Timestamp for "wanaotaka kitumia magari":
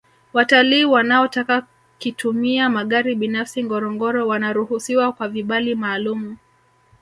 0.85-3.15